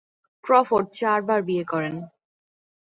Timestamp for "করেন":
1.63-1.95